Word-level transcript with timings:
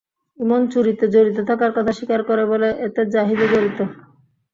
ইমন 0.37 0.61
চুরিতে 0.71 1.05
জড়িত 1.13 1.37
থাকার 1.49 1.71
কথা 1.73 1.91
স্বীকার 1.97 2.21
করে 2.29 2.43
বলে, 2.51 2.69
এতে 2.85 3.01
জাহিদও 3.13 3.47
জড়িত। 3.53 3.79